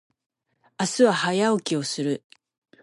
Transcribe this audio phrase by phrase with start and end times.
[0.79, 2.23] 明日は早起きをする。